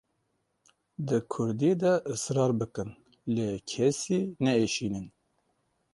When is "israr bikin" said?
2.13-2.89